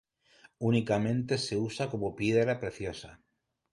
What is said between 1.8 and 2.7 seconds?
como piedra